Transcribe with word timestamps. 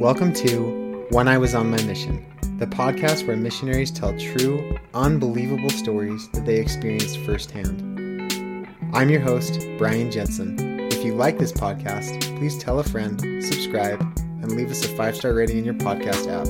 Welcome 0.00 0.32
to 0.32 1.06
When 1.10 1.28
I 1.28 1.36
Was 1.36 1.54
on 1.54 1.70
My 1.70 1.82
Mission, 1.82 2.24
the 2.58 2.64
podcast 2.66 3.26
where 3.26 3.36
missionaries 3.36 3.90
tell 3.90 4.18
true, 4.18 4.78
unbelievable 4.94 5.68
stories 5.68 6.26
that 6.30 6.46
they 6.46 6.56
experienced 6.56 7.18
firsthand. 7.18 8.66
I'm 8.94 9.10
your 9.10 9.20
host, 9.20 9.60
Brian 9.76 10.10
Jensen. 10.10 10.56
If 10.90 11.04
you 11.04 11.14
like 11.14 11.38
this 11.38 11.52
podcast, 11.52 12.22
please 12.38 12.56
tell 12.56 12.78
a 12.78 12.82
friend, 12.82 13.20
subscribe, 13.44 14.00
and 14.40 14.52
leave 14.52 14.70
us 14.70 14.82
a 14.86 14.88
five 14.96 15.16
star 15.16 15.34
rating 15.34 15.58
in 15.58 15.64
your 15.66 15.74
podcast 15.74 16.28
app. 16.28 16.48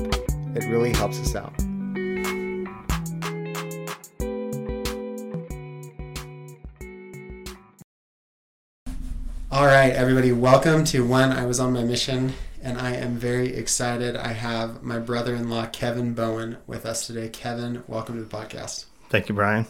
It 0.55 0.63
really 0.69 0.93
helps 0.93 1.19
us 1.19 1.35
out. 1.35 1.53
All 9.51 9.65
right, 9.65 9.91
everybody, 9.91 10.31
welcome 10.31 10.85
to 10.85 11.05
When 11.05 11.33
I 11.33 11.45
Was 11.45 11.59
on 11.59 11.73
My 11.73 11.83
Mission, 11.83 12.31
and 12.61 12.79
I 12.79 12.95
am 12.95 13.17
very 13.17 13.55
excited. 13.55 14.15
I 14.15 14.33
have 14.33 14.83
my 14.83 14.99
brother 14.99 15.35
in 15.35 15.49
law, 15.49 15.65
Kevin 15.67 16.13
Bowen, 16.13 16.57
with 16.67 16.85
us 16.85 17.07
today. 17.07 17.29
Kevin, 17.29 17.83
welcome 17.87 18.15
to 18.15 18.23
the 18.23 18.29
podcast. 18.29 18.85
Thank 19.09 19.29
you, 19.29 19.35
Brian. 19.35 19.65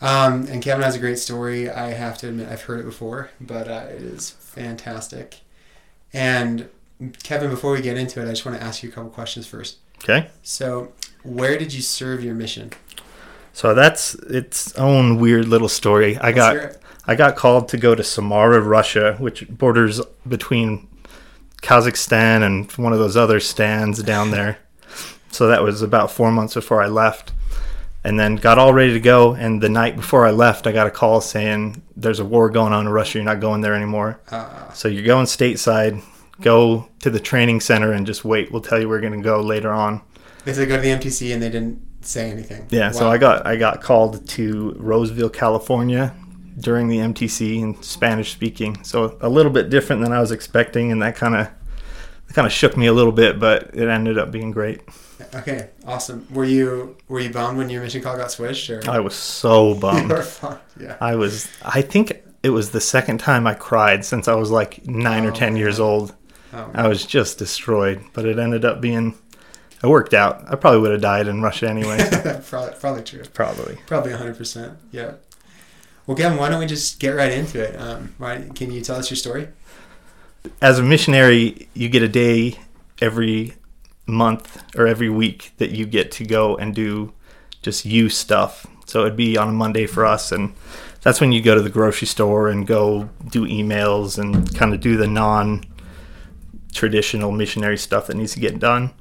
Um, 0.00 0.46
and 0.48 0.62
Kevin 0.62 0.82
has 0.82 0.94
a 0.94 0.98
great 0.98 1.18
story. 1.18 1.70
I 1.70 1.90
have 1.90 2.18
to 2.18 2.28
admit, 2.28 2.48
I've 2.48 2.62
heard 2.62 2.80
it 2.80 2.84
before, 2.84 3.30
but 3.40 3.68
uh, 3.68 3.86
it 3.88 4.02
is 4.02 4.30
fantastic. 4.30 5.40
And 6.12 6.68
Kevin, 7.22 7.50
before 7.50 7.72
we 7.72 7.82
get 7.82 7.96
into 7.96 8.20
it, 8.20 8.26
I 8.26 8.30
just 8.30 8.44
want 8.44 8.58
to 8.58 8.64
ask 8.64 8.82
you 8.82 8.88
a 8.88 8.92
couple 8.92 9.10
questions 9.10 9.46
first. 9.46 9.78
Okay. 10.02 10.28
So, 10.42 10.92
where 11.22 11.58
did 11.58 11.72
you 11.72 11.82
serve 11.82 12.22
your 12.22 12.34
mission? 12.34 12.72
So 13.52 13.74
that's 13.74 14.14
its 14.14 14.76
own 14.76 15.18
weird 15.18 15.48
little 15.48 15.68
story. 15.68 16.18
I 16.18 16.30
Let's 16.30 16.36
got. 16.36 16.76
I 17.08 17.14
got 17.14 17.36
called 17.36 17.68
to 17.68 17.76
go 17.76 17.94
to 17.94 18.02
Samara, 18.02 18.60
Russia, 18.60 19.14
which 19.20 19.48
borders 19.48 20.00
between 20.26 20.88
Kazakhstan 21.62 22.42
and 22.42 22.70
one 22.72 22.92
of 22.92 22.98
those 22.98 23.16
other 23.16 23.40
stands 23.40 24.02
down 24.02 24.30
there. 24.30 24.58
So 25.30 25.48
that 25.48 25.62
was 25.62 25.82
about 25.82 26.10
four 26.10 26.30
months 26.30 26.54
before 26.54 26.82
I 26.82 26.86
left. 26.86 27.32
And 28.04 28.20
then 28.20 28.36
got 28.36 28.56
all 28.58 28.72
ready 28.72 28.92
to 28.92 29.00
go. 29.00 29.32
And 29.34 29.60
the 29.60 29.68
night 29.68 29.96
before 29.96 30.26
I 30.26 30.30
left, 30.30 30.66
I 30.68 30.72
got 30.72 30.86
a 30.86 30.90
call 30.92 31.20
saying 31.20 31.82
there's 31.96 32.20
a 32.20 32.24
war 32.24 32.50
going 32.50 32.72
on 32.72 32.86
in 32.86 32.92
Russia. 32.92 33.18
You're 33.18 33.24
not 33.24 33.40
going 33.40 33.62
there 33.62 33.74
anymore. 33.74 34.20
Uh, 34.30 34.70
So 34.72 34.86
you're 34.86 35.04
going 35.04 35.26
stateside. 35.26 36.02
Go 36.40 36.88
to 37.00 37.10
the 37.10 37.18
training 37.18 37.60
center 37.60 37.92
and 37.92 38.06
just 38.06 38.24
wait. 38.24 38.52
We'll 38.52 38.62
tell 38.62 38.78
you 38.80 38.88
we're 38.88 39.00
going 39.00 39.14
to 39.14 39.22
go 39.22 39.40
later 39.40 39.72
on. 39.72 40.02
they 40.44 40.52
said 40.52 40.68
go 40.68 40.76
to 40.76 40.82
the 40.82 40.90
MTC, 40.90 41.32
and 41.32 41.42
they 41.42 41.48
didn't 41.48 41.82
say 42.02 42.30
anything. 42.30 42.66
Yeah, 42.70 42.92
so 42.92 43.08
I 43.10 43.18
got 43.18 43.44
I 43.46 43.56
got 43.56 43.82
called 43.82 44.28
to 44.28 44.76
Roseville, 44.78 45.30
California 45.30 46.14
during 46.58 46.88
the 46.88 46.98
MTC 46.98 47.62
and 47.62 47.84
Spanish 47.84 48.32
speaking. 48.32 48.82
So 48.84 49.16
a 49.20 49.28
little 49.28 49.52
bit 49.52 49.70
different 49.70 50.02
than 50.02 50.12
I 50.12 50.20
was 50.20 50.30
expecting 50.32 50.90
and 50.92 51.02
that 51.02 51.16
kind 51.16 51.34
of 51.34 51.48
kind 52.32 52.46
of 52.46 52.52
shook 52.52 52.76
me 52.76 52.86
a 52.86 52.92
little 52.92 53.12
bit, 53.12 53.38
but 53.38 53.70
it 53.74 53.88
ended 53.88 54.18
up 54.18 54.30
being 54.30 54.50
great. 54.50 54.82
Okay, 55.34 55.70
awesome. 55.86 56.26
Were 56.30 56.44
you 56.44 56.96
were 57.08 57.20
you 57.20 57.30
bummed 57.30 57.56
when 57.58 57.70
your 57.70 57.82
mission 57.82 58.02
call 58.02 58.16
got 58.16 58.30
switched, 58.30 58.68
or 58.68 58.82
I 58.88 59.00
was 59.00 59.14
so 59.14 59.74
you 59.74 59.80
bummed. 59.80 60.12
Yeah. 60.78 60.96
I 61.00 61.14
was 61.16 61.48
I 61.64 61.80
think 61.82 62.22
it 62.42 62.50
was 62.50 62.70
the 62.70 62.80
second 62.80 63.18
time 63.18 63.46
I 63.46 63.54
cried 63.54 64.04
since 64.04 64.28
I 64.28 64.34
was 64.34 64.50
like 64.50 64.86
9 64.86 65.24
or 65.24 65.30
Oh, 65.30 65.34
10 65.34 65.56
years 65.56 65.80
old. 65.80 66.14
Um, 66.52 66.70
I 66.74 66.86
was 66.86 67.04
just 67.04 67.38
destroyed, 67.38 68.02
but 68.12 68.24
it 68.24 68.38
ended 68.38 68.64
up 68.64 68.80
being 68.80 69.14
it 69.82 69.86
worked 69.88 70.14
out. 70.14 70.44
I 70.50 70.56
probably 70.56 70.80
would 70.80 70.92
have 70.92 71.00
died 71.00 71.28
in 71.28 71.42
Russia 71.42 71.68
anyway. 71.68 71.98
probably, 72.48 72.74
probably 72.78 73.02
true. 73.02 73.22
probably. 73.32 73.78
Probably 73.86 74.12
100%. 74.12 74.76
Yeah. 74.90 75.12
Well, 76.06 76.16
Kevin, 76.16 76.38
why 76.38 76.48
don't 76.48 76.60
we 76.60 76.66
just 76.66 77.00
get 77.00 77.10
right 77.10 77.32
into 77.32 77.60
it? 77.60 77.74
Um, 77.80 78.14
can 78.54 78.70
you 78.70 78.80
tell 78.80 78.96
us 78.96 79.10
your 79.10 79.16
story? 79.16 79.48
as 80.60 80.78
a 80.78 80.82
missionary, 80.82 81.68
you 81.74 81.88
get 81.88 82.02
a 82.02 82.08
day 82.08 82.58
every 83.00 83.54
month 84.06 84.62
or 84.76 84.86
every 84.86 85.10
week 85.10 85.52
that 85.58 85.70
you 85.70 85.86
get 85.86 86.12
to 86.12 86.24
go 86.24 86.56
and 86.56 86.74
do 86.74 87.12
just 87.62 87.84
you 87.84 88.08
stuff. 88.08 88.66
So 88.86 89.02
it'd 89.02 89.16
be 89.16 89.36
on 89.36 89.48
a 89.48 89.52
Monday 89.52 89.86
for 89.86 90.06
us, 90.06 90.30
and 90.30 90.54
that's 91.02 91.20
when 91.20 91.32
you 91.32 91.42
go 91.42 91.54
to 91.54 91.60
the 91.60 91.70
grocery 91.70 92.06
store 92.06 92.48
and 92.48 92.66
go 92.66 93.10
do 93.28 93.44
emails 93.44 94.18
and 94.18 94.54
kind 94.56 94.72
of 94.72 94.80
do 94.80 94.96
the 94.96 95.08
non 95.08 95.64
traditional 96.72 97.32
missionary 97.32 97.78
stuff 97.78 98.06
that 98.06 98.16
needs 98.16 98.34
to 98.34 98.40
get 98.40 98.58
done. 98.58 98.92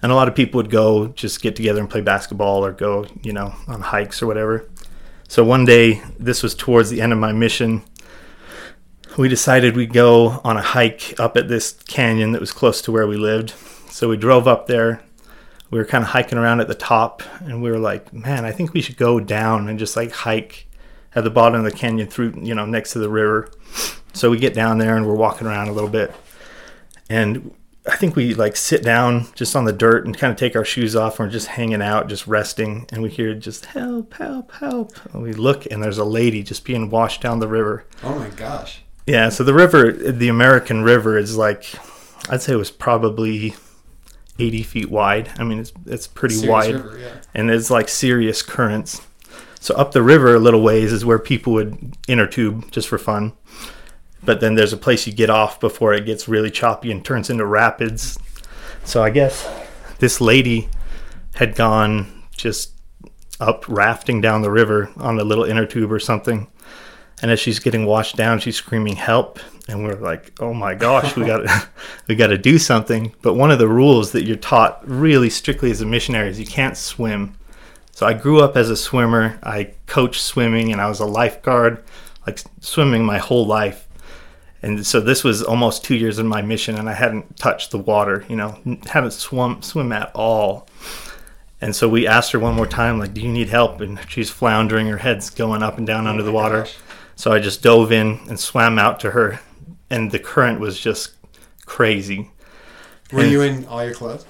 And 0.00 0.12
a 0.12 0.14
lot 0.14 0.28
of 0.28 0.34
people 0.34 0.58
would 0.58 0.70
go 0.70 1.08
just 1.08 1.42
get 1.42 1.56
together 1.56 1.80
and 1.80 1.90
play 1.90 2.00
basketball 2.00 2.64
or 2.64 2.72
go, 2.72 3.06
you 3.22 3.32
know, 3.32 3.54
on 3.66 3.80
hikes 3.80 4.22
or 4.22 4.26
whatever. 4.26 4.68
So 5.28 5.44
one 5.44 5.64
day, 5.64 6.02
this 6.18 6.42
was 6.42 6.54
towards 6.54 6.90
the 6.90 7.00
end 7.00 7.12
of 7.12 7.18
my 7.18 7.32
mission 7.32 7.84
we 9.18 9.28
decided 9.28 9.74
we'd 9.74 9.92
go 9.92 10.40
on 10.44 10.56
a 10.56 10.62
hike 10.62 11.18
up 11.18 11.36
at 11.36 11.48
this 11.48 11.72
canyon 11.88 12.30
that 12.32 12.40
was 12.40 12.52
close 12.52 12.80
to 12.82 12.92
where 12.92 13.06
we 13.06 13.16
lived. 13.16 13.50
So 13.90 14.08
we 14.08 14.16
drove 14.16 14.46
up 14.46 14.68
there. 14.68 15.02
We 15.70 15.78
were 15.78 15.84
kind 15.84 16.04
of 16.04 16.10
hiking 16.10 16.38
around 16.38 16.60
at 16.60 16.68
the 16.68 16.74
top, 16.74 17.22
and 17.40 17.60
we 17.60 17.70
were 17.70 17.80
like, 17.80 18.12
"Man, 18.12 18.44
I 18.44 18.52
think 18.52 18.72
we 18.72 18.80
should 18.80 18.96
go 18.96 19.18
down 19.18 19.68
and 19.68 19.78
just 19.78 19.96
like 19.96 20.12
hike 20.12 20.66
at 21.16 21.24
the 21.24 21.30
bottom 21.30 21.58
of 21.58 21.64
the 21.64 21.76
canyon 21.76 22.06
through, 22.06 22.34
you 22.40 22.54
know, 22.54 22.64
next 22.64 22.92
to 22.92 23.00
the 23.00 23.10
river." 23.10 23.50
So 24.12 24.30
we 24.30 24.38
get 24.38 24.54
down 24.54 24.78
there 24.78 24.96
and 24.96 25.04
we're 25.04 25.14
walking 25.14 25.48
around 25.48 25.68
a 25.68 25.72
little 25.72 25.90
bit, 25.90 26.14
and 27.10 27.52
I 27.90 27.96
think 27.96 28.16
we 28.16 28.34
like 28.34 28.56
sit 28.56 28.82
down 28.82 29.26
just 29.34 29.56
on 29.56 29.64
the 29.64 29.72
dirt 29.72 30.04
and 30.06 30.16
kind 30.16 30.30
of 30.30 30.36
take 30.36 30.54
our 30.56 30.64
shoes 30.64 30.94
off 30.94 31.18
and 31.18 31.28
we're 31.28 31.32
just 31.32 31.46
hanging 31.48 31.82
out, 31.82 32.08
just 32.08 32.26
resting, 32.26 32.86
and 32.92 33.02
we 33.02 33.10
hear 33.10 33.34
just 33.34 33.66
help, 33.66 34.14
help, 34.14 34.52
help. 34.52 34.92
And 35.14 35.22
we 35.22 35.32
look, 35.32 35.66
and 35.70 35.82
there's 35.82 35.98
a 35.98 36.04
lady 36.04 36.42
just 36.42 36.64
being 36.64 36.90
washed 36.90 37.22
down 37.22 37.38
the 37.38 37.48
river. 37.48 37.84
Oh 38.02 38.18
my 38.18 38.28
gosh. 38.30 38.82
Yeah, 39.06 39.30
so 39.30 39.42
the 39.42 39.54
river, 39.54 39.90
the 39.92 40.28
American 40.28 40.82
River, 40.82 41.16
is 41.16 41.36
like, 41.36 41.64
I'd 42.28 42.42
say 42.42 42.52
it 42.52 42.56
was 42.56 42.70
probably 42.70 43.54
80 44.38 44.62
feet 44.64 44.90
wide. 44.90 45.30
I 45.38 45.44
mean, 45.44 45.58
it's 45.58 45.72
it's 45.86 46.06
pretty 46.06 46.34
Serious 46.34 46.50
wide, 46.50 46.74
river, 46.74 46.98
yeah. 46.98 47.20
and 47.34 47.48
there's 47.48 47.70
like 47.70 47.88
serious 47.88 48.42
currents. 48.42 49.00
So 49.60 49.74
up 49.74 49.92
the 49.92 50.02
river 50.02 50.34
a 50.34 50.38
little 50.38 50.62
ways 50.62 50.92
is 50.92 51.04
where 51.04 51.18
people 51.18 51.54
would 51.54 51.96
inner 52.06 52.26
tube 52.26 52.70
just 52.70 52.86
for 52.86 52.98
fun. 52.98 53.32
But 54.28 54.40
then 54.40 54.56
there's 54.56 54.74
a 54.74 54.76
place 54.76 55.06
you 55.06 55.14
get 55.14 55.30
off 55.30 55.58
before 55.58 55.94
it 55.94 56.04
gets 56.04 56.28
really 56.28 56.50
choppy 56.50 56.92
and 56.92 57.02
turns 57.02 57.30
into 57.30 57.46
rapids. 57.46 58.18
So 58.84 59.02
I 59.02 59.08
guess 59.08 59.48
this 60.00 60.20
lady 60.20 60.68
had 61.36 61.54
gone 61.54 62.24
just 62.36 62.72
up 63.40 63.66
rafting 63.70 64.20
down 64.20 64.42
the 64.42 64.50
river 64.50 64.90
on 64.98 65.18
a 65.18 65.24
little 65.24 65.44
inner 65.44 65.64
tube 65.64 65.90
or 65.90 65.98
something. 65.98 66.46
And 67.22 67.30
as 67.30 67.40
she's 67.40 67.58
getting 67.58 67.86
washed 67.86 68.16
down, 68.16 68.38
she's 68.38 68.56
screaming 68.56 68.96
help. 68.96 69.38
And 69.66 69.82
we're 69.82 69.94
like, 69.94 70.38
oh 70.40 70.52
my 70.52 70.74
gosh, 70.74 71.16
we 71.16 71.24
got 71.24 71.46
we 72.06 72.14
got 72.14 72.26
to 72.26 72.36
do 72.36 72.58
something. 72.58 73.14
But 73.22 73.32
one 73.32 73.50
of 73.50 73.58
the 73.58 73.66
rules 73.66 74.12
that 74.12 74.26
you're 74.26 74.36
taught 74.36 74.86
really 74.86 75.30
strictly 75.30 75.70
as 75.70 75.80
a 75.80 75.86
missionary 75.86 76.28
is 76.28 76.38
you 76.38 76.44
can't 76.44 76.76
swim. 76.76 77.34
So 77.92 78.06
I 78.06 78.12
grew 78.12 78.42
up 78.42 78.58
as 78.58 78.68
a 78.68 78.76
swimmer. 78.76 79.38
I 79.42 79.72
coached 79.86 80.20
swimming 80.20 80.70
and 80.70 80.82
I 80.82 80.88
was 80.90 81.00
a 81.00 81.06
lifeguard, 81.06 81.82
like 82.26 82.40
swimming 82.60 83.06
my 83.06 83.16
whole 83.16 83.46
life. 83.46 83.87
And 84.62 84.84
so 84.84 85.00
this 85.00 85.22
was 85.22 85.42
almost 85.42 85.84
two 85.84 85.94
years 85.94 86.18
in 86.18 86.26
my 86.26 86.42
mission, 86.42 86.74
and 86.76 86.88
I 86.88 86.92
hadn't 86.94 87.36
touched 87.36 87.70
the 87.70 87.78
water, 87.78 88.24
you 88.28 88.34
know, 88.36 88.58
hadn't 88.86 89.12
swum 89.12 89.62
swim 89.62 89.92
at 89.92 90.10
all. 90.14 90.66
And 91.60 91.74
so 91.74 91.88
we 91.88 92.06
asked 92.06 92.32
her 92.32 92.38
one 92.40 92.54
more 92.54 92.66
time, 92.66 92.98
like, 92.98 93.14
"Do 93.14 93.20
you 93.20 93.28
need 93.32 93.48
help?" 93.48 93.80
And 93.80 93.98
she's 94.08 94.30
floundering, 94.30 94.86
her 94.88 94.96
head's 94.98 95.30
going 95.30 95.62
up 95.62 95.78
and 95.78 95.86
down 95.86 96.06
oh 96.06 96.10
under 96.10 96.22
Oh 96.22 96.26
the 96.26 96.32
water. 96.32 96.58
gosh. 96.62 96.76
So 97.16 97.32
I 97.32 97.38
just 97.40 97.62
dove 97.62 97.90
in 97.92 98.20
and 98.28 98.38
swam 98.38 98.78
out 98.78 99.00
to 99.00 99.10
her, 99.12 99.40
and 99.90 100.10
the 100.10 100.18
current 100.18 100.60
was 100.60 100.78
just 100.78 101.10
crazy. 101.66 102.30
Were 103.12 103.22
And- 103.22 103.30
you 103.30 103.42
in 103.42 103.66
all 103.66 103.84
your 103.84 103.94
clothes? 103.94 104.24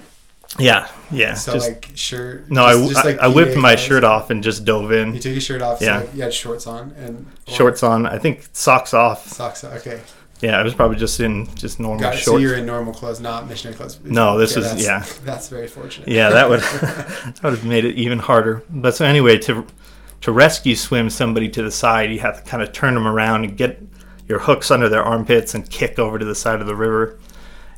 Yeah, 0.57 0.87
yeah. 1.11 1.35
So, 1.35 1.53
just 1.53 1.67
like, 1.69 1.89
shirt? 1.93 2.49
no, 2.49 2.65
I, 2.65 2.73
just- 2.73 2.91
just, 2.93 3.05
I, 3.05 3.11
I 3.25 3.27
whipped 3.27 3.55
my 3.55 3.75
clothes? 3.75 3.79
shirt 3.85 4.03
off 4.03 4.31
and 4.31 4.43
just 4.43 4.65
dove 4.65 4.91
in. 4.91 5.13
You 5.13 5.19
took 5.19 5.31
your 5.33 5.41
shirt 5.41 5.61
off, 5.61 5.79
Yeah. 5.81 6.01
so 6.01 6.09
you 6.15 6.23
had 6.23 6.33
shorts 6.33 6.65
on 6.65 6.91
and 6.97 7.27
or 7.47 7.53
Shorts 7.53 7.83
on, 7.83 8.07
I 8.07 8.17
think 8.17 8.47
socks 8.53 8.93
off. 8.95 9.27
socks. 9.27 9.63
on. 9.63 9.73
Okay, 9.73 10.01
Yeah, 10.41 10.57
I 10.57 10.63
was 10.63 10.73
probably 10.73 10.97
just 10.97 11.19
in 11.19 11.53
just 11.55 11.79
normal 11.79 11.99
got 11.99 12.15
it. 12.15 12.19
So 12.19 12.37
you're 12.37 12.55
in 12.55 12.65
normal 12.65 12.93
clothes, 12.93 13.19
not 13.19 13.47
missionary 13.49 13.75
clothes. 13.75 13.99
No, 14.03 14.37
this 14.37 14.51
Okay, 14.51 14.61
was- 14.61 14.85
that's- 14.85 14.85
yeah. 15.19 15.23
That's 15.25 15.49
very 15.49 15.67
fortunate. 15.67 16.07
yeah, 16.07 16.29
that 16.29 16.49
would 16.49 16.59
that 16.81 17.39
would 17.43 17.53
have 17.53 17.65
made 17.65 17.83
it 17.85 17.95
even 17.95 18.19
harder. 18.19 18.63
But 18.69 18.95
so 18.95 19.05
anyway, 19.05 19.37
to 19.39 19.65
to 20.21 20.31
rescue 20.31 20.75
swim 20.75 21.09
somebody 21.09 21.49
to 21.49 21.63
the 21.63 21.71
side, 21.71 22.11
you 22.11 22.19
have 22.19 22.43
to 22.43 22.49
kind 22.49 22.61
of 22.63 22.71
turn 22.71 22.93
them 22.93 23.07
around 23.07 23.43
and 23.45 23.57
get 23.57 23.81
your 24.27 24.39
hooks 24.39 24.69
under 24.71 24.87
their 24.89 25.03
armpits 25.03 25.55
and 25.55 25.69
kick 25.69 25.97
over 25.97 26.19
to 26.19 26.25
the 26.25 26.35
side 26.35 26.61
of 26.61 26.67
the 26.67 26.75
river. 26.75 27.17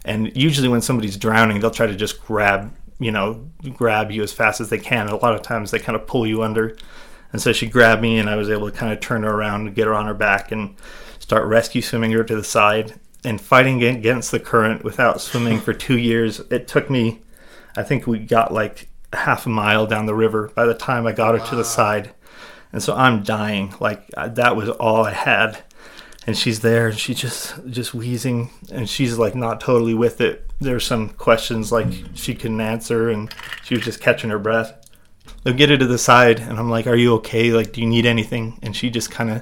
And 0.06 0.36
usually, 0.36 0.68
when 0.68 0.82
somebody's 0.82 1.18
drowning, 1.18 1.60
they'll 1.62 1.70
try 1.72 1.88
to 1.88 1.96
just 1.96 2.24
grab 2.26 2.74
you 3.00 3.12
know 3.12 3.44
grab 3.74 4.12
you 4.12 4.22
as 4.22 4.32
fast 4.32 4.62
as 4.62 4.70
they 4.70 4.78
can. 4.78 5.08
And 5.08 5.12
a 5.12 5.16
lot 5.18 5.34
of 5.34 5.42
times, 5.42 5.72
they 5.72 5.80
kind 5.80 5.96
of 5.96 6.06
pull 6.06 6.28
you 6.28 6.44
under. 6.44 6.78
And 7.34 7.42
so 7.42 7.54
she 7.54 7.66
grabbed 7.66 8.02
me, 8.02 8.20
and 8.20 8.30
I 8.30 8.36
was 8.36 8.50
able 8.50 8.70
to 8.70 8.76
kind 8.78 8.92
of 8.94 9.00
turn 9.00 9.24
her 9.24 9.32
around 9.32 9.68
and 9.68 9.76
get 9.76 9.88
her 9.88 9.94
on 9.96 10.06
her 10.06 10.14
back 10.14 10.52
and 10.52 10.76
start 11.22 11.46
rescue 11.48 11.82
swimming 11.82 12.12
her 12.12 12.24
to 12.24 12.36
the 12.36 12.44
side 12.44 13.00
and 13.24 13.40
fighting 13.40 13.84
against 13.84 14.32
the 14.32 14.40
current 14.40 14.84
without 14.84 15.22
swimming 15.22 15.60
for 15.60 15.74
two 15.74 15.98
years. 15.98 16.40
It 16.50 16.68
took 16.68 16.90
me, 16.90 17.22
I 17.78 17.84
think 17.84 18.08
we 18.08 18.20
got 18.20 18.52
like 18.54 18.90
half 19.14 19.46
a 19.46 19.50
mile 19.50 19.86
down 19.86 20.08
the 20.08 20.16
river 20.16 20.52
by 20.56 20.66
the 20.66 20.74
time 20.74 21.06
I 21.06 21.12
got 21.12 21.40
her 21.40 21.46
to 21.48 21.56
the 21.56 21.64
side. 21.64 22.12
And 22.74 22.82
so 22.82 22.96
I'm 22.96 23.22
dying. 23.24 23.74
Like 23.80 24.08
that 24.18 24.56
was 24.56 24.70
all 24.70 25.06
I 25.06 25.12
had. 25.14 25.64
and 26.28 26.38
she's 26.38 26.60
there 26.62 26.88
and 26.88 26.98
she 27.00 27.14
just 27.14 27.56
just 27.68 27.94
wheezing 27.94 28.50
and 28.72 28.88
she's 28.90 29.18
like 29.18 29.34
not 29.36 29.60
totally 29.60 29.96
with 29.96 30.22
it 30.22 30.48
there's 30.60 30.86
some 30.86 31.10
questions 31.10 31.72
like 31.72 31.88
she 32.14 32.36
couldn't 32.36 32.62
answer 32.62 33.10
and 33.10 33.34
she 33.64 33.74
was 33.74 33.84
just 33.84 34.00
catching 34.00 34.30
her 34.30 34.38
breath 34.38 34.72
they'll 35.44 35.56
get 35.56 35.70
her 35.70 35.78
to 35.78 35.88
the 35.88 35.98
side 35.98 36.40
and 36.40 36.60
i'm 36.60 36.70
like 36.70 36.86
are 36.86 36.96
you 36.96 37.16
okay 37.16 37.52
like 37.52 37.72
do 37.74 37.82
you 37.82 37.88
need 37.88 38.06
anything 38.06 38.60
and 38.62 38.76
she 38.76 38.90
just 38.92 39.10
kind 39.10 39.32
of 39.32 39.42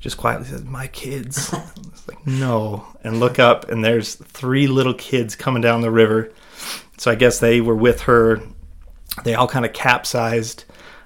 just 0.00 0.16
quietly 0.16 0.46
says 0.46 0.64
my 0.64 0.86
kids. 0.88 1.54
It's 1.92 2.08
like 2.08 2.26
no. 2.26 2.86
And 3.04 3.20
look 3.20 3.38
up 3.38 3.68
and 3.68 3.84
there's 3.84 4.14
three 4.14 4.66
little 4.66 4.94
kids 4.94 5.36
coming 5.36 5.60
down 5.60 5.82
the 5.82 5.90
river. 5.90 6.32
So 6.96 7.10
i 7.10 7.14
guess 7.14 7.38
they 7.38 7.60
were 7.60 7.74
with 7.74 8.02
her. 8.02 8.40
They 9.24 9.34
all 9.34 9.48
kind 9.48 9.66
of 9.66 9.72
capsized. 9.72 10.64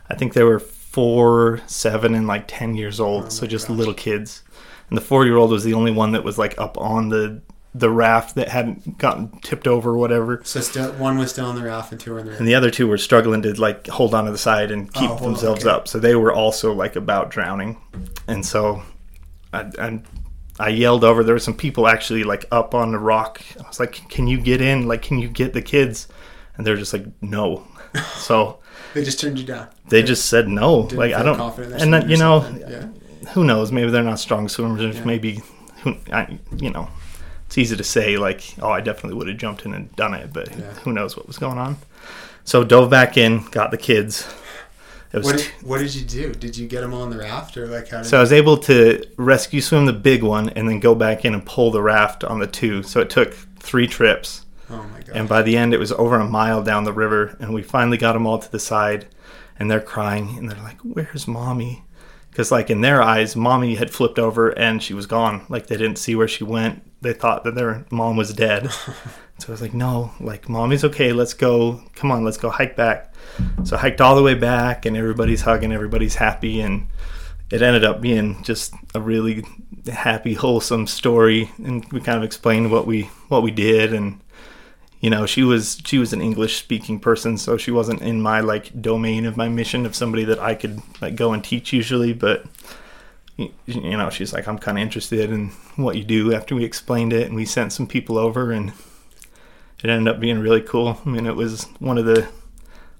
I 0.08 0.14
think 0.14 0.34
they 0.34 0.44
were 0.44 0.60
four 0.60 1.60
seven 1.66 2.14
and 2.14 2.26
like 2.28 2.44
10 2.46 2.76
years 2.76 3.00
old. 3.00 3.24
Oh 3.24 3.28
so 3.28 3.46
just 3.46 3.68
gosh. 3.68 3.76
little 3.76 3.94
kids. 3.94 4.42
And 4.88 4.96
the 4.96 5.02
four 5.02 5.24
year 5.24 5.36
old 5.36 5.50
was 5.50 5.64
the 5.64 5.74
only 5.74 5.90
one 5.90 6.12
that 6.12 6.22
was 6.22 6.38
like 6.38 6.56
up 6.58 6.78
on 6.78 7.08
the 7.08 7.40
the 7.76 7.90
raft 7.90 8.36
that 8.36 8.48
hadn't 8.48 8.98
gotten 8.98 9.30
tipped 9.40 9.66
over 9.66 9.90
or 9.90 9.96
whatever 9.96 10.40
So 10.44 10.60
still, 10.60 10.92
one 10.92 11.18
was 11.18 11.30
still 11.32 11.46
on 11.46 11.56
the 11.56 11.62
raft 11.64 11.90
and 11.90 12.00
two 12.00 12.12
were 12.12 12.20
in 12.20 12.26
the 12.26 12.36
and 12.36 12.46
the 12.46 12.54
other 12.54 12.70
two 12.70 12.86
were 12.86 12.98
struggling 12.98 13.42
to 13.42 13.60
like 13.60 13.86
hold 13.88 14.14
on 14.14 14.26
to 14.26 14.30
the 14.32 14.38
side 14.38 14.70
and 14.70 14.92
keep 14.92 15.10
Oh, 15.10 15.14
on, 15.16 15.22
themselves 15.22 15.66
okay. 15.66 15.74
up 15.74 15.88
so 15.88 15.98
they 15.98 16.14
were 16.14 16.32
also 16.32 16.72
like 16.72 16.94
about 16.96 17.30
drowning 17.30 17.80
and 18.28 18.46
so 18.46 18.82
I, 19.52 19.70
I 19.78 20.02
I 20.60 20.68
yelled 20.68 21.02
over 21.02 21.24
there 21.24 21.34
were 21.34 21.40
some 21.40 21.56
people 21.56 21.88
actually 21.88 22.22
like 22.22 22.44
up 22.52 22.74
on 22.74 22.92
the 22.92 22.98
rock 22.98 23.42
I 23.58 23.66
was 23.66 23.80
like 23.80 24.08
can 24.08 24.28
you 24.28 24.40
get 24.40 24.60
in 24.60 24.86
like 24.86 25.02
can 25.02 25.18
you 25.18 25.28
get 25.28 25.52
the 25.52 25.62
kids 25.62 26.06
and 26.56 26.64
they're 26.66 26.76
just 26.76 26.92
like 26.92 27.06
no 27.20 27.66
so 28.14 28.60
They 28.94 29.02
just 29.02 29.18
turned 29.18 29.38
you 29.40 29.44
down. 29.46 29.66
they 29.88 30.02
just 30.04 30.26
said 30.26 30.46
no 30.46 30.82
Didn't 30.84 30.98
like 30.98 31.12
I 31.14 31.22
don't 31.24 31.36
confident 31.36 31.82
and 31.82 31.92
then 31.92 32.08
you 32.08 32.18
know 32.18 32.46
yeah. 32.68 32.86
who 33.32 33.42
knows? 33.42 33.72
Maybe 33.72 33.90
they're 33.90 34.02
not 34.04 34.20
strong 34.20 34.48
swimmers. 34.48 34.96
Yeah. 34.96 35.04
Maybe, 35.04 35.40
who, 35.82 35.96
I, 36.12 36.38
you 36.58 36.70
know, 36.70 36.88
it's 37.54 37.58
easy 37.58 37.76
to 37.76 37.84
say 37.84 38.16
like, 38.16 38.42
oh, 38.60 38.70
I 38.70 38.80
definitely 38.80 39.16
would 39.16 39.28
have 39.28 39.36
jumped 39.36 39.64
in 39.64 39.74
and 39.74 39.94
done 39.94 40.12
it, 40.12 40.32
but 40.32 40.50
Yeah. 40.50 40.72
who 40.82 40.92
knows 40.92 41.16
what 41.16 41.28
was 41.28 41.38
going 41.38 41.56
on? 41.56 41.76
So 42.42 42.64
dove 42.64 42.90
back 42.90 43.16
in, 43.16 43.44
got 43.52 43.70
the 43.70 43.76
kids. 43.78 44.24
What 45.12 45.36
did, 45.36 45.46
what 45.62 45.78
did 45.78 45.94
you 45.94 46.04
do? 46.04 46.32
Did 46.34 46.56
you 46.56 46.66
get 46.66 46.80
them 46.80 46.92
on 46.92 47.10
the 47.10 47.18
raft 47.18 47.56
or 47.56 47.68
like 47.68 47.88
how 47.90 47.98
did 47.98 48.06
so 48.08 48.18
I 48.18 48.20
was 48.20 48.32
able 48.32 48.56
to 48.58 49.04
rescue 49.16 49.60
swim 49.60 49.86
the 49.86 49.92
big 49.92 50.24
one 50.24 50.48
and 50.50 50.68
then 50.68 50.80
go 50.80 50.96
back 50.96 51.24
in 51.24 51.32
and 51.32 51.46
pull 51.46 51.70
the 51.70 51.80
raft 51.80 52.24
on 52.24 52.40
the 52.40 52.48
two. 52.48 52.82
So 52.82 53.00
it 53.00 53.08
took 53.10 53.32
three 53.60 53.86
trips. 53.86 54.44
Oh 54.68 54.82
my 54.92 54.98
god. 55.02 55.10
And 55.14 55.28
by 55.28 55.42
the 55.42 55.56
end, 55.56 55.72
it 55.72 55.78
was 55.78 55.92
over 55.92 56.16
a 56.18 56.26
mile 56.28 56.60
down 56.64 56.82
the 56.82 56.92
river, 56.92 57.36
and 57.38 57.54
we 57.54 57.62
finally 57.62 57.98
got 57.98 58.14
them 58.14 58.26
all 58.26 58.38
to 58.40 58.50
the 58.50 58.58
side, 58.58 59.06
and 59.60 59.70
they're 59.70 59.80
crying, 59.80 60.36
and 60.36 60.50
they're 60.50 60.60
like, 60.62 60.80
"Where's 60.80 61.28
mommy?" 61.28 61.84
Because 62.30 62.50
like 62.50 62.68
in 62.68 62.80
their 62.80 63.00
eyes, 63.00 63.36
mommy 63.36 63.76
had 63.76 63.92
flipped 63.92 64.18
over 64.18 64.48
and 64.58 64.82
she 64.82 64.94
was 64.94 65.06
gone. 65.06 65.46
Like 65.48 65.68
they 65.68 65.76
didn't 65.76 65.98
see 65.98 66.16
where 66.16 66.26
she 66.26 66.42
went. 66.42 66.82
They 67.04 67.12
thought 67.12 67.44
that 67.44 67.54
their 67.54 67.84
mom 67.90 68.16
was 68.16 68.32
dead. 68.32 68.70
so 69.38 69.48
I 69.48 69.50
was 69.50 69.62
like, 69.62 69.74
"No, 69.74 70.12
like 70.18 70.48
mommy's 70.48 70.84
okay. 70.84 71.12
Let's 71.12 71.34
go. 71.34 71.82
Come 71.94 72.10
on, 72.10 72.24
let's 72.24 72.38
go 72.38 72.50
hike 72.50 72.76
back." 72.76 73.14
So 73.64 73.76
I 73.76 73.80
hiked 73.80 74.00
all 74.00 74.16
the 74.16 74.22
way 74.22 74.34
back, 74.34 74.86
and 74.86 74.96
everybody's 74.96 75.42
hugging, 75.42 75.72
everybody's 75.72 76.16
happy, 76.16 76.60
and 76.60 76.86
it 77.50 77.62
ended 77.62 77.84
up 77.84 78.00
being 78.00 78.42
just 78.42 78.74
a 78.94 79.00
really 79.00 79.44
happy, 79.92 80.34
wholesome 80.34 80.86
story. 80.86 81.52
And 81.58 81.84
we 81.92 82.00
kind 82.00 82.16
of 82.16 82.24
explained 82.24 82.70
what 82.70 82.86
we 82.86 83.02
what 83.28 83.42
we 83.42 83.50
did 83.50 83.92
and 83.92 84.20
you 85.00 85.10
know 85.10 85.26
she 85.26 85.42
was 85.42 85.82
she 85.84 85.98
was 85.98 86.14
an 86.14 86.22
english 86.22 86.56
speaking 86.56 86.98
person 86.98 87.36
so 87.36 87.58
she 87.58 87.70
wasn't 87.70 88.00
in 88.00 88.22
my 88.22 88.40
like 88.40 88.80
domain 88.80 89.26
of 89.26 89.36
my 89.36 89.50
mission 89.50 89.84
of 89.84 89.94
somebody 89.94 90.24
that 90.24 90.38
i 90.38 90.54
could 90.54 90.80
like 91.02 91.14
go 91.14 91.34
and 91.34 91.44
teach 91.44 91.74
usually 91.74 92.14
but 92.14 92.46
you 93.36 93.96
know 93.96 94.10
she's 94.10 94.32
like 94.32 94.46
i'm 94.46 94.58
kind 94.58 94.78
of 94.78 94.82
interested 94.82 95.30
in 95.30 95.48
what 95.76 95.96
you 95.96 96.04
do 96.04 96.32
after 96.32 96.54
we 96.54 96.64
explained 96.64 97.12
it 97.12 97.26
and 97.26 97.34
we 97.34 97.44
sent 97.44 97.72
some 97.72 97.86
people 97.86 98.16
over 98.16 98.52
and 98.52 98.72
it 99.82 99.90
ended 99.90 100.14
up 100.14 100.18
being 100.18 100.38
really 100.38 100.62
cool. 100.62 100.98
I 101.04 101.08
mean 101.08 101.26
it 101.26 101.36
was 101.36 101.64
one 101.78 101.98
of 101.98 102.06
the 102.06 102.26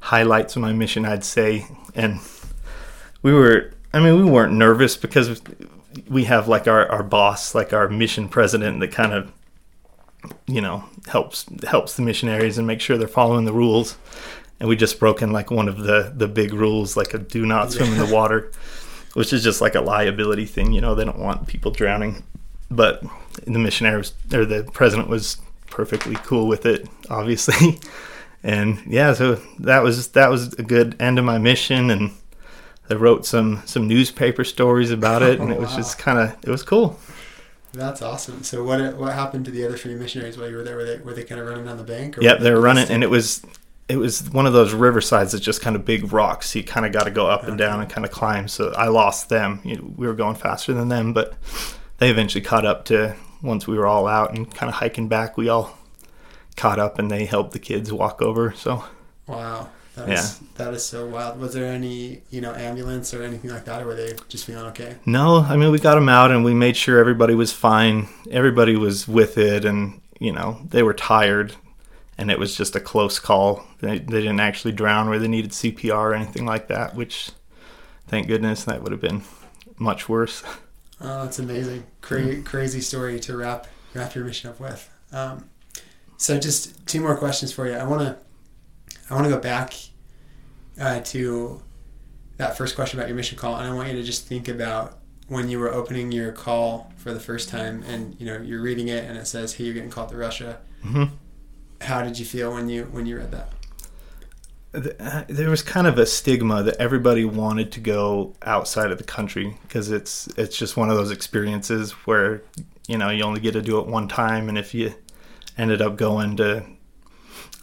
highlights 0.01 0.55
of 0.55 0.63
my 0.63 0.73
mission 0.73 1.07
i'd 1.07 1.25
say. 1.25 1.67
And 1.95 2.21
we 3.23 3.33
were 3.33 3.73
i 3.93 4.01
mean 4.01 4.17
we 4.23 4.31
weren't 4.31 4.53
nervous 4.53 4.97
because 4.97 5.41
we 6.09 6.25
have 6.25 6.47
like 6.47 6.69
our, 6.69 6.87
our 6.91 7.03
boss 7.03 7.55
like 7.55 7.73
our 7.73 7.89
mission 7.89 8.29
president 8.29 8.81
that 8.81 8.93
kind 8.93 9.13
of 9.13 9.33
you 10.47 10.61
know 10.61 10.85
helps 11.07 11.47
helps 11.67 11.95
the 11.95 12.03
missionaries 12.03 12.59
and 12.59 12.67
make 12.67 12.81
sure 12.81 12.99
they're 12.99 13.09
following 13.09 13.45
the 13.45 13.53
rules. 13.53 13.97
And 14.61 14.69
we 14.69 14.77
just 14.77 14.99
broken 14.99 15.33
like 15.33 15.51
one 15.51 15.69
of 15.69 15.79
the 15.79 16.13
the 16.15 16.29
big 16.29 16.53
rules 16.53 16.97
like 16.97 17.15
a 17.15 17.19
do 17.19 17.47
not 17.47 17.73
swim 17.73 17.93
in 17.93 17.99
the 17.99 18.13
water 18.13 18.51
which 19.15 19.33
is 19.33 19.43
just 19.43 19.61
like 19.61 19.75
a 19.75 19.81
liability 19.81 20.45
thing 20.47 20.73
you 20.73 20.81
know 20.81 20.95
they 20.95 21.05
don't 21.05 21.19
want 21.19 21.47
people 21.47 21.71
drowning 21.71 22.23
but 22.71 23.03
the 23.47 23.59
missionaries 23.59 24.13
or 24.33 24.45
the 24.45 24.63
president 24.73 25.09
was 25.09 25.39
perfectly 25.71 26.15
cool 26.17 26.47
with 26.47 26.67
it 26.67 26.89
obviously 27.11 27.79
and 28.43 28.81
yeah 28.87 29.13
so 29.13 29.35
that 29.59 29.83
was 29.83 30.09
that 30.09 30.31
was 30.31 30.53
a 30.55 30.63
good 30.63 30.95
end 31.01 31.19
of 31.19 31.25
my 31.25 31.39
mission 31.39 31.91
and 31.91 32.11
I 32.91 32.95
wrote 32.95 33.25
some 33.25 33.63
some 33.65 33.89
newspaper 33.89 34.45
stories 34.45 34.91
about 34.91 35.23
it 35.23 35.41
and 35.41 35.51
it 35.51 35.59
was 35.59 35.71
oh, 35.73 35.73
Wow. 35.73 35.77
just 35.77 35.99
kind 35.99 36.19
of 36.19 36.37
it 36.45 36.51
was 36.51 36.63
cool 36.63 36.99
That's 37.73 38.03
awesome. 38.03 38.45
So 38.45 38.63
what 38.63 38.97
what 38.97 39.15
happened 39.15 39.47
to 39.47 39.51
the 39.51 39.65
other 39.67 39.77
three 39.77 39.95
missionaries 39.97 40.39
while 40.39 40.49
you 40.49 40.57
were 40.57 40.63
there? 40.63 40.77
Were 40.77 40.85
they 40.85 40.99
were 40.99 41.13
they 41.15 41.25
kind 41.25 41.41
of 41.41 41.47
running 41.49 41.65
down 41.67 41.77
the 41.77 41.83
bank? 41.83 42.17
Or 42.19 42.23
Yeah, 42.23 42.35
they 42.37 42.53
were 42.53 42.61
running, 42.61 42.89
and 42.89 43.03
it 43.03 43.11
was 43.11 43.43
it 43.89 43.97
was 43.97 44.31
one 44.31 44.47
of 44.47 44.53
those 44.53 44.73
riversides 44.73 45.33
that's 45.33 45.45
just 45.45 45.61
kind 45.61 45.77
of 45.77 45.85
big 45.85 46.13
rocks. 46.13 46.51
So 46.51 46.59
you 46.59 46.65
kind 46.65 46.87
of 46.87 46.93
got 46.93 47.05
to 47.05 47.11
go 47.11 47.27
up 47.27 47.45
and 47.45 47.59
down 47.59 47.81
and 47.81 47.91
kind 47.91 48.05
of 48.05 48.11
climb. 48.11 48.49
So 48.49 48.73
I 48.77 48.89
lost 48.89 49.29
them. 49.29 49.61
You 49.65 49.77
know, 49.77 49.93
we 49.97 50.07
were 50.07 50.15
going 50.15 50.37
faster 50.37 50.73
than 50.73 50.89
them, 50.89 51.13
but 51.13 51.35
they 51.99 52.11
eventually 52.11 52.43
caught 52.43 52.65
up 52.65 52.85
to 52.87 53.17
once 53.43 53.67
we 53.67 53.77
were 53.77 53.87
all 53.87 54.07
out 54.07 54.35
and 54.35 54.53
kind 54.53 54.69
of 54.69 54.77
hiking 54.77 55.09
back. 55.09 55.37
We 55.37 55.49
all 55.49 55.79
caught 56.57 56.79
up, 56.79 56.99
and 56.99 57.11
they 57.11 57.25
helped 57.27 57.53
the 57.53 57.59
kids 57.59 57.93
walk 57.93 58.23
over. 58.23 58.53
So 58.53 58.85
Wow. 59.27 59.69
That 59.97 60.09
is 60.09 60.39
that 60.57 60.75
is 60.75 60.85
so 60.85 61.07
wild. 61.07 61.39
Was 61.39 61.55
there 61.55 61.67
any 61.67 62.23
you 62.31 62.41
know 62.41 62.53
ambulance 62.53 63.15
or 63.15 63.23
anything 63.23 63.51
like 63.51 63.65
that, 63.67 63.81
or 63.83 63.87
were 63.87 63.95
they 63.95 64.15
just 64.29 64.45
feeling 64.45 64.67
okay? 64.67 64.97
no, 65.07 65.39
I 65.39 65.57
mean 65.57 65.71
we 65.71 65.79
got 65.79 65.95
them 65.95 66.09
out, 66.09 66.33
and 66.33 66.45
we 66.45 66.53
made 66.53 66.77
sure 66.77 66.99
everybody 66.99 67.35
was 67.35 67.53
fine. 67.53 68.09
Everybody 68.31 68.75
was 68.75 69.07
with 69.07 69.39
it, 69.39 69.65
and 69.65 70.01
you 70.19 70.33
know 70.33 70.61
they 70.69 70.83
were 70.83 70.95
tired. 70.95 71.55
And 72.17 72.31
it 72.31 72.39
was 72.39 72.57
just 72.57 72.77
a 72.77 72.81
close 72.81 73.19
call. 73.19 73.67
They, 73.81 73.99
they 73.99 74.21
didn't 74.21 74.41
actually 74.41 74.73
drown 74.73 75.09
where 75.09 75.19
they 75.19 75.29
needed 75.29 75.51
CPR 75.51 75.95
or 75.97 76.15
anything 76.15 76.47
like 76.47 76.69
that, 76.69 76.95
which 76.95 77.31
thank 78.07 78.29
goodness 78.29 78.65
that 78.65 78.83
would 78.83 78.93
have 78.93 79.01
been 79.01 79.23
much 79.79 80.09
worse. 80.09 80.43
Oh, 81.01 81.25
that's 81.25 81.39
amazing. 81.39 81.85
Cra- 82.01 82.43
crazy 82.43 82.81
story 82.81 83.19
to 83.21 83.37
wrap 83.37 83.67
wrap 83.95 84.15
your 84.15 84.25
mission 84.25 84.51
up 84.51 84.61
with. 84.61 84.89
Um, 85.13 85.49
so 86.17 86.39
just 86.39 86.87
two 86.87 87.01
more 87.01 87.17
questions 87.17 87.53
for 87.53 87.67
you. 87.69 87.75
I 87.75 87.85
want 87.85 88.03
to 88.03 88.17
I 89.11 89.15
want 89.15 89.27
to 89.27 89.31
go 89.31 89.41
back 89.41 89.75
uh, 90.81 91.01
to 91.01 91.61
that 92.37 92.57
first 92.57 92.75
question 92.75 92.99
about 92.99 93.09
your 93.09 93.17
mission 93.17 93.39
call, 93.39 93.57
and 93.57 93.67
I 93.67 93.75
want 93.75 93.89
you 93.89 93.95
to 93.97 94.03
just 94.03 94.27
think 94.27 94.49
about 94.49 94.99
when 95.29 95.49
you 95.49 95.59
were 95.59 95.73
opening 95.73 96.13
your 96.13 96.33
call 96.33 96.93
for 96.97 97.13
the 97.13 97.21
first 97.21 97.49
time, 97.49 97.83
and 97.87 98.19
you 98.19 98.27
know 98.27 98.39
you're 98.39 98.63
reading 98.63 98.89
it, 98.89 99.05
and 99.05 99.19
it 99.19 99.27
says, 99.27 99.55
"Hey, 99.55 99.65
you're 99.65 99.75
getting 99.75 99.91
called 99.91 100.11
to 100.11 100.17
Russia." 100.17 100.59
hmm 100.83 101.05
How 101.81 102.03
did 102.03 102.19
you 102.19 102.25
feel 102.25 102.53
when 102.53 102.69
you 102.69 102.85
when 102.85 103.07
you 103.07 103.19
read 103.19 103.33
that? 103.33 103.53
uh, 105.01 105.25
There 105.29 105.51
was 105.51 105.63
kind 105.63 105.87
of 105.87 105.99
a 105.99 106.07
stigma 106.07 106.63
that 106.63 106.77
everybody 106.77 107.25
wanted 107.25 107.73
to 107.73 107.81
go 107.81 108.35
outside 108.43 108.91
of 108.91 108.99
the 108.99 109.05
country 109.05 109.57
because 109.63 109.91
it's 109.91 110.29
it's 110.37 110.57
just 110.57 110.77
one 110.77 110.91
of 110.91 110.97
those 110.97 111.11
experiences 111.11 111.93
where 112.07 112.43
you 112.89 112.99
know 112.99 113.11
you 113.11 113.23
only 113.25 113.41
get 113.41 113.53
to 113.53 113.63
do 113.63 113.79
it 113.79 113.87
one 113.87 114.09
time, 114.09 114.49
and 114.49 114.59
if 114.59 114.75
you 114.75 114.95
ended 115.57 115.81
up 115.83 115.97
going 115.97 116.37
to 116.37 116.65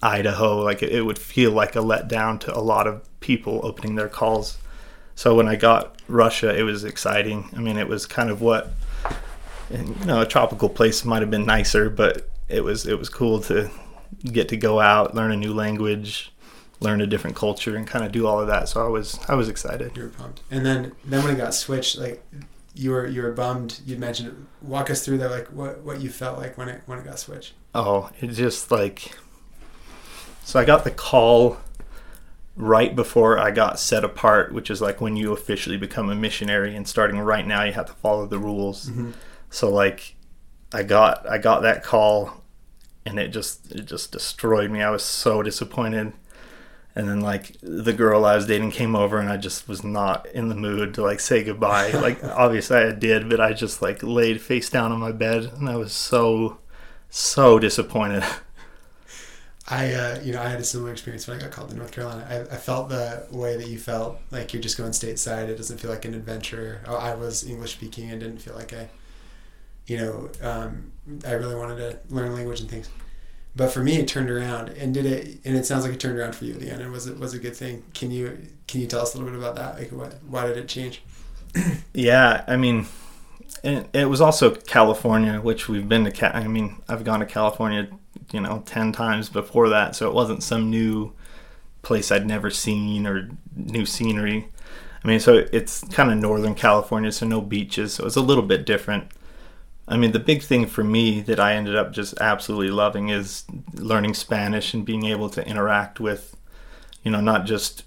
Idaho, 0.04 0.62
like 0.64 0.82
it, 0.84 0.92
it 0.92 1.02
would 1.02 1.20
feel 1.20 1.52
like 1.52 1.76
a 1.76 1.80
letdown 1.80 2.40
to 2.42 2.56
a 2.56 2.62
lot 2.62 2.88
of 2.88 3.08
people 3.20 3.60
opening 3.64 3.96
their 3.96 4.10
calls. 4.10 4.58
So 5.16 5.36
when 5.36 5.48
I 5.48 5.56
got 5.56 6.02
Russia, 6.08 6.58
it 6.58 6.64
was 6.64 6.84
exciting. 6.84 7.50
I 7.56 7.60
mean, 7.60 7.78
it 7.78 7.88
was 7.88 8.06
kind 8.06 8.30
of 8.30 8.42
what 8.42 8.72
you 9.70 9.96
know 10.06 10.22
a 10.22 10.26
tropical 10.26 10.70
place 10.70 11.06
might 11.06 11.22
have 11.22 11.32
been 11.32 11.46
nicer, 11.46 11.90
but 11.90 12.30
it 12.50 12.64
was 12.64 12.88
it 12.88 12.98
was 12.98 13.10
cool 13.10 13.40
to 13.42 13.70
get 14.24 14.50
to 14.50 14.58
go 14.58 14.80
out, 14.80 15.16
learn 15.16 15.32
a 15.32 15.38
new 15.38 15.54
language, 15.54 16.32
learn 16.80 17.02
a 17.02 17.08
different 17.08 17.36
culture, 17.36 17.76
and 17.76 17.88
kind 17.88 18.06
of 18.06 18.12
do 18.12 18.28
all 18.28 18.40
of 18.40 18.48
that. 18.48 18.70
So 18.70 18.86
I 18.86 18.90
was 18.90 19.20
I 19.28 19.36
was 19.36 19.50
excited. 19.50 19.96
You 19.96 20.04
were 20.04 20.10
pumped, 20.10 20.42
and 20.52 20.66
then 20.66 20.94
then 21.06 21.24
when 21.24 21.34
it 21.34 21.38
got 21.38 21.54
switched, 21.54 21.98
like 21.98 22.24
you 22.74 22.92
were 22.92 23.08
you 23.08 23.22
were 23.22 23.32
bummed. 23.32 23.80
You 23.86 23.98
mentioned 23.98 24.30
it. 24.30 24.36
Walk 24.62 24.90
us 24.90 25.04
through 25.04 25.20
that, 25.20 25.32
like 25.32 25.48
what 25.48 25.82
what 25.82 26.02
you 26.02 26.10
felt 26.10 26.38
like 26.38 26.58
when 26.58 26.70
it 26.70 26.82
when 26.86 27.00
it 27.00 27.06
got 27.06 27.20
switched. 27.20 27.54
Oh, 27.74 28.10
it 28.20 28.28
just 28.28 28.72
like 28.72 29.12
so 30.44 30.60
I 30.60 30.66
got 30.66 30.84
the 30.84 30.92
call 30.92 31.58
right 32.56 32.96
before 32.96 33.40
I 33.40 33.52
got 33.52 33.80
set 33.80 34.04
apart, 34.04 34.54
which 34.54 34.70
is 34.70 34.82
like 34.82 35.00
when 35.00 35.16
you 35.16 35.32
officially 35.32 35.78
become 35.78 36.10
a 36.10 36.16
missionary 36.16 36.76
and 36.76 36.88
starting 36.88 37.20
right 37.20 37.46
now 37.46 37.64
you 37.64 37.74
have 37.74 37.86
to 37.88 37.94
follow 37.94 38.26
the 38.26 38.40
rules. 38.40 38.90
Mm-hmm. 38.90 39.12
So 39.50 39.70
like 39.70 40.16
I 40.74 40.84
got 40.84 41.28
I 41.30 41.38
got 41.38 41.62
that 41.62 41.84
call 41.84 42.41
and 43.06 43.20
it 43.20 43.30
just 43.30 43.72
it 43.72 43.86
just 43.86 44.12
destroyed 44.12 44.72
me. 44.72 44.82
I 44.82 44.90
was 44.90 45.04
so 45.04 45.42
disappointed. 45.44 46.14
and 46.96 47.08
then 47.08 47.22
like 47.22 47.56
the 47.62 47.94
girl 47.94 48.26
I 48.26 48.36
was 48.36 48.48
dating 48.48 48.72
came 48.72 48.96
over 48.96 49.18
and 49.20 49.30
I 49.30 49.38
just 49.38 49.68
was 49.68 49.84
not 49.84 50.28
in 50.28 50.50
the 50.50 50.56
mood 50.56 50.94
to 50.96 51.04
like 51.04 51.20
say 51.20 51.44
goodbye. 51.44 51.92
like 52.08 52.24
obviously 52.24 52.78
I 52.78 52.92
did, 52.92 53.30
but 53.30 53.40
I 53.42 53.54
just 53.54 53.82
like 53.82 54.04
laid 54.04 54.42
face 54.42 54.70
down 54.70 54.92
on 54.92 55.00
my 55.00 55.12
bed 55.12 55.46
and 55.58 55.70
I 55.70 55.78
was 55.78 55.94
so 55.94 56.60
so 57.10 57.60
disappointed. 57.60 58.24
I, 59.68 59.94
uh, 59.94 60.20
you 60.22 60.34
know, 60.34 60.42
I 60.42 60.50
had 60.50 60.60
a 60.60 60.64
similar 60.66 60.92
experience 60.92 61.28
when 61.28 61.38
I 61.38 61.42
got 61.42 61.52
called 61.52 61.70
to 61.70 61.78
North 61.78 61.92
Carolina. 61.92 62.28
I, 62.30 62.56
I 62.56 62.58
felt 62.58 62.90
the 62.90 63.26
way 63.32 63.56
that 63.56 63.68
you 63.68 63.80
felt, 63.80 64.20
like 64.30 64.52
you're 64.54 64.62
just 64.62 64.78
going 64.78 64.92
stateside. 64.92 65.48
It 65.48 65.56
doesn't 65.56 65.78
feel 65.78 65.90
like 65.90 66.04
an 66.04 66.14
adventure. 66.14 66.82
Oh, 66.86 66.96
I 66.96 67.16
was 67.16 67.46
English 67.48 67.74
speaking 67.74 68.12
and 68.12 68.20
didn't 68.20 68.40
feel 68.40 68.56
like 68.56 68.74
I, 68.74 68.90
you 69.88 69.98
know, 69.98 70.30
um, 70.42 70.92
I 71.26 71.34
really 71.34 71.56
wanted 71.56 71.78
to 71.78 72.00
learn 72.14 72.34
language 72.34 72.62
and 72.62 72.70
things. 72.70 72.90
But 73.56 73.72
for 73.72 73.84
me, 73.84 73.98
it 73.98 74.08
turned 74.08 74.30
around, 74.30 74.70
and 74.70 74.94
did 74.94 75.06
it? 75.06 75.40
And 75.44 75.58
it 75.58 75.66
sounds 75.66 75.84
like 75.84 75.94
it 75.94 76.00
turned 76.00 76.18
around 76.18 76.36
for 76.36 76.46
you. 76.46 76.56
And 76.56 76.92
was 76.92 77.08
it 77.08 77.20
was 77.20 77.34
a 77.34 77.40
good 77.40 77.56
thing? 77.56 77.84
Can 77.94 78.10
you 78.12 78.38
can 78.68 78.80
you 78.80 78.88
tell 78.88 79.02
us 79.02 79.14
a 79.14 79.18
little 79.18 79.32
bit 79.32 79.40
about 79.40 79.56
that? 79.56 79.78
Like, 79.78 79.92
what, 79.92 80.24
why 80.26 80.48
did 80.48 80.58
it 80.58 80.70
change? 80.70 81.02
yeah, 81.94 82.46
I 82.48 82.56
mean, 82.56 82.88
it, 83.64 83.90
it 83.94 84.06
was 84.06 84.22
also 84.22 84.56
California, 84.56 85.42
which 85.42 85.68
we've 85.68 85.88
been 85.88 86.10
to. 86.10 86.36
I 86.36 86.48
mean, 86.48 86.78
I've 86.88 87.04
gone 87.04 87.20
to 87.20 87.26
California, 87.26 87.90
you 88.32 88.40
know, 88.40 88.64
ten 88.66 88.94
times 88.94 89.28
before 89.28 89.68
that, 89.70 89.98
so 89.98 90.08
it 90.08 90.14
wasn't 90.14 90.44
some 90.44 90.70
new 90.70 91.12
place 91.82 92.12
I'd 92.12 92.26
never 92.26 92.50
seen 92.50 93.06
or 93.06 93.30
new 93.56 93.86
scenery. 93.86 94.48
I 95.04 95.08
mean, 95.08 95.20
so 95.20 95.46
it's 95.52 95.84
kind 95.90 96.12
of 96.12 96.18
northern 96.18 96.56
California, 96.56 97.12
so 97.12 97.26
no 97.26 97.42
beaches, 97.42 97.96
so 97.96 98.04
it 98.04 98.06
was 98.06 98.16
a 98.16 98.22
little 98.22 98.44
bit 98.44 98.66
different. 98.66 99.12
I 99.92 99.98
mean, 99.98 100.14
the 100.14 100.20
big 100.20 100.42
thing 100.42 100.68
for 100.68 100.84
me 100.84 101.20
that 101.22 101.40
I 101.40 101.54
ended 101.54 101.76
up 101.76 101.92
just 101.92 102.18
absolutely 102.22 102.72
loving 102.72 103.10
is 103.10 103.44
learning 103.74 104.14
Spanish 104.14 104.74
and 104.74 104.86
being 104.86 105.06
able 105.06 105.30
to 105.32 105.46
interact 105.46 106.00
with, 106.00 106.36
you 107.04 107.12
know, 107.12 107.20
not 107.20 107.46
just 107.46 107.84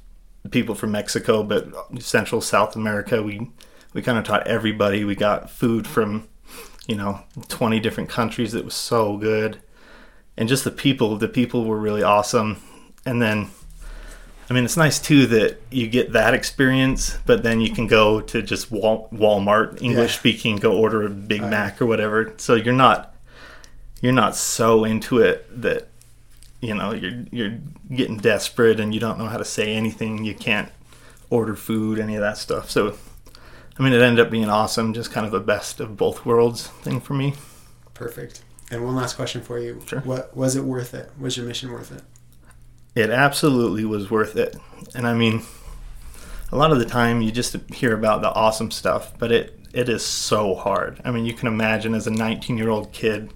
people 0.50 0.74
from 0.74 0.92
Mexico, 0.92 1.42
but 1.42 1.72
Central 2.02 2.42
South 2.42 2.76
America. 2.76 3.22
We 3.22 3.50
we 3.94 4.02
kind 4.02 4.18
of 4.18 4.24
taught 4.24 4.46
everybody. 4.46 5.04
We 5.04 5.14
got 5.14 5.50
food 5.50 5.86
from, 5.86 6.28
you 6.86 6.96
know, 6.96 7.20
20 7.48 7.80
different 7.80 8.10
countries 8.10 8.52
that 8.52 8.64
was 8.64 8.74
so 8.74 9.16
good. 9.16 9.62
And 10.36 10.48
just 10.48 10.64
the 10.64 10.70
people, 10.72 11.16
the 11.16 11.28
people 11.28 11.64
were 11.64 11.78
really 11.78 12.02
awesome. 12.02 12.60
And 13.06 13.22
then 13.22 13.50
I 14.48 14.52
mean, 14.52 14.64
it's 14.64 14.76
nice 14.76 14.98
too 14.98 15.26
that 15.28 15.58
you 15.70 15.86
get 15.86 16.12
that 16.12 16.34
experience, 16.34 17.18
but 17.24 17.42
then 17.42 17.60
you 17.60 17.72
can 17.72 17.86
go 17.86 18.20
to 18.20 18.42
just 18.42 18.70
Wal- 18.70 19.08
Walmart, 19.12 19.80
English 19.80 20.12
yeah. 20.12 20.18
speaking, 20.18 20.56
go 20.56 20.76
order 20.76 21.04
a 21.04 21.10
Big 21.10 21.40
right. 21.40 21.50
Mac 21.50 21.80
or 21.80 21.86
whatever. 21.86 22.34
So 22.36 22.54
you're 22.54 22.74
not 22.74 23.14
you're 24.02 24.12
not 24.12 24.36
so 24.36 24.84
into 24.84 25.18
it 25.18 25.46
that 25.62 25.88
you 26.60 26.74
know 26.74 26.92
you're 26.92 27.24
you're 27.30 27.58
getting 27.94 28.18
desperate 28.18 28.80
and 28.80 28.92
you 28.92 29.00
don't 29.00 29.18
know 29.18 29.26
how 29.26 29.38
to 29.38 29.44
say 29.44 29.74
anything. 29.74 30.24
You 30.24 30.34
can't 30.34 30.70
order 31.30 31.56
food, 31.56 31.98
any 31.98 32.14
of 32.14 32.20
that 32.20 32.36
stuff. 32.36 32.70
So, 32.70 32.96
I 33.78 33.82
mean, 33.82 33.94
it 33.94 34.02
ended 34.02 34.24
up 34.24 34.30
being 34.30 34.50
awesome. 34.50 34.92
Just 34.92 35.10
kind 35.10 35.26
of 35.26 35.32
a 35.32 35.40
best 35.40 35.80
of 35.80 35.96
both 35.96 36.26
worlds 36.26 36.68
thing 36.68 37.00
for 37.00 37.14
me. 37.14 37.34
Perfect. 37.94 38.42
And 38.70 38.84
one 38.84 38.94
last 38.94 39.16
question 39.16 39.40
for 39.40 39.58
you: 39.58 39.82
Sure. 39.86 40.00
What 40.00 40.36
was 40.36 40.54
it 40.54 40.64
worth 40.64 40.92
it? 40.92 41.10
Was 41.18 41.36
your 41.36 41.46
mission 41.46 41.72
worth 41.72 41.90
it? 41.90 42.02
It 42.94 43.10
absolutely 43.10 43.84
was 43.84 44.10
worth 44.10 44.36
it. 44.36 44.56
And 44.94 45.06
I 45.06 45.14
mean, 45.14 45.42
a 46.52 46.56
lot 46.56 46.70
of 46.70 46.78
the 46.78 46.84
time 46.84 47.20
you 47.20 47.32
just 47.32 47.56
hear 47.72 47.94
about 47.94 48.22
the 48.22 48.32
awesome 48.32 48.70
stuff, 48.70 49.12
but 49.18 49.32
it 49.32 49.58
it 49.72 49.88
is 49.88 50.06
so 50.06 50.54
hard. 50.54 51.00
I 51.04 51.10
mean, 51.10 51.26
you 51.26 51.34
can 51.34 51.48
imagine 51.48 51.94
as 51.94 52.06
a 52.06 52.10
19 52.10 52.56
year 52.56 52.70
old 52.70 52.92
kid 52.92 53.32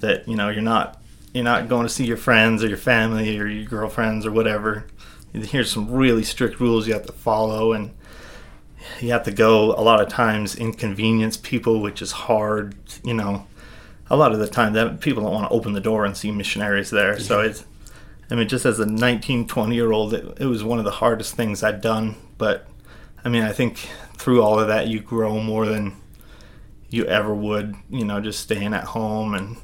that 0.00 0.28
you 0.28 0.36
know 0.36 0.50
you're 0.50 0.62
not 0.62 1.02
you're 1.32 1.44
not 1.44 1.68
going 1.68 1.86
to 1.86 1.92
see 1.92 2.04
your 2.04 2.18
friends 2.18 2.62
or 2.62 2.68
your 2.68 2.76
family 2.76 3.38
or 3.38 3.46
your 3.46 3.64
girlfriends 3.64 4.26
or 4.26 4.32
whatever. 4.32 4.86
Here's 5.32 5.70
some 5.70 5.90
really 5.90 6.24
strict 6.24 6.60
rules 6.60 6.86
you 6.86 6.92
have 6.92 7.06
to 7.06 7.12
follow, 7.12 7.72
and 7.72 7.94
you 9.00 9.12
have 9.12 9.24
to 9.24 9.32
go 9.32 9.72
a 9.72 9.80
lot 9.80 10.02
of 10.02 10.08
times 10.08 10.54
inconvenience 10.54 11.38
people, 11.38 11.80
which 11.80 12.02
is 12.02 12.12
hard. 12.12 12.74
You 13.02 13.14
know, 13.14 13.46
a 14.10 14.16
lot 14.16 14.32
of 14.32 14.40
the 14.40 14.46
time 14.48 14.74
that 14.74 15.00
people 15.00 15.22
don't 15.22 15.32
want 15.32 15.48
to 15.48 15.54
open 15.54 15.72
the 15.72 15.80
door 15.80 16.04
and 16.04 16.14
see 16.14 16.30
missionaries 16.30 16.90
there, 16.90 17.18
so 17.18 17.40
it's 17.40 17.64
I 18.30 18.34
mean, 18.34 18.48
just 18.48 18.64
as 18.64 18.80
a 18.80 18.86
19, 18.86 19.46
20 19.46 19.74
year 19.74 19.92
old, 19.92 20.14
it, 20.14 20.38
it 20.40 20.46
was 20.46 20.64
one 20.64 20.78
of 20.78 20.84
the 20.84 20.90
hardest 20.90 21.34
things 21.34 21.62
I'd 21.62 21.80
done. 21.80 22.16
But 22.38 22.66
I 23.24 23.28
mean, 23.28 23.42
I 23.42 23.52
think 23.52 23.88
through 24.16 24.42
all 24.42 24.58
of 24.58 24.68
that, 24.68 24.88
you 24.88 25.00
grow 25.00 25.38
more 25.40 25.66
than 25.66 25.96
you 26.88 27.04
ever 27.06 27.34
would, 27.34 27.74
you 27.90 28.04
know, 28.04 28.20
just 28.20 28.40
staying 28.40 28.74
at 28.74 28.84
home 28.84 29.34
and 29.34 29.56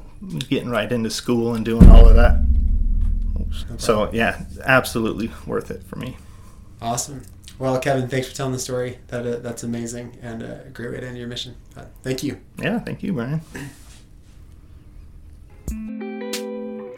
getting 0.49 0.69
right 0.69 0.91
into 0.91 1.11
school 1.11 1.55
and 1.55 1.65
doing 1.65 1.89
all 1.91 2.09
of 2.09 2.17
that. 2.17 2.45
So, 3.79 4.11
yeah, 4.13 4.45
absolutely 4.65 5.31
worth 5.47 5.71
it 5.71 5.83
for 5.85 5.97
me. 5.97 6.17
Awesome. 6.81 7.23
Well, 7.59 7.79
Kevin, 7.81 8.09
thanks 8.09 8.29
for 8.29 8.35
telling 8.37 8.53
the 8.53 8.59
story. 8.59 8.99
That 9.09 9.27
uh, 9.27 9.39
that's 9.39 9.65
amazing 9.65 10.17
and 10.23 10.43
a 10.43 10.67
great 10.73 10.93
way 10.93 11.01
to 11.01 11.07
end 11.07 11.19
your 11.19 11.27
mission. 11.27 11.57
Uh, 11.77 11.87
thank 12.03 12.23
you. 12.23 12.41
Yeah, 12.59 12.79
thank 12.79 13.03
you, 13.03 13.13
Brian. 13.13 13.41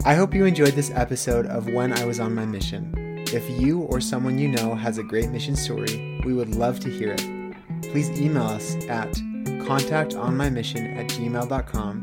I 0.03 0.15
hope 0.15 0.33
you 0.33 0.47
enjoyed 0.47 0.73
this 0.73 0.91
episode 0.95 1.45
of 1.45 1.67
When 1.67 1.93
I 1.93 2.07
Was 2.07 2.21
on 2.21 2.35
My 2.35 2.47
Mission. 2.47 2.95
If 3.35 3.51
you 3.61 3.81
or 3.83 4.01
someone 4.01 4.39
you 4.39 4.49
know 4.49 4.75
has 4.75 4.97
a 4.97 5.03
great 5.03 5.29
mission 5.29 5.55
story, 5.55 6.23
we 6.25 6.33
would 6.33 6.55
love 6.55 6.81
to 6.81 6.91
hear 6.91 7.13
it. 7.13 7.53
Please 7.83 8.09
email 8.19 8.45
us 8.45 8.77
at 8.89 9.13
contactonmymission 9.13 10.97
at 10.97 11.07
gmail.com 11.09 11.99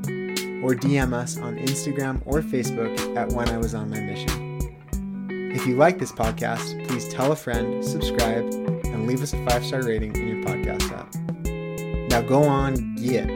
or 0.64 0.76
DM 0.76 1.12
us 1.12 1.40
on 1.40 1.58
Instagram 1.58 2.22
or 2.28 2.44
Facebook 2.44 3.18
at 3.18 3.30
When 3.30 3.50
I 3.50 3.58
Was 3.58 3.74
on 3.74 3.90
My 3.90 4.00
Mission. 4.00 4.60
If 5.56 5.66
you 5.66 5.76
like 5.76 5.98
this 5.98 6.12
podcast, 6.12 6.88
please 6.88 7.08
tell 7.08 7.32
a 7.32 7.36
friend, 7.36 7.84
subscribe, 7.84 8.46
and 8.86 9.08
leave 9.08 9.24
us 9.24 9.34
a 9.34 9.44
five 9.48 9.66
star 9.66 9.82
rating 9.82 10.16
in 10.16 10.28
your 10.28 10.46
podcast 10.46 10.92
app. 10.92 11.16
Now 12.12 12.22
go 12.22 12.44
on, 12.44 12.96
get 12.98 13.28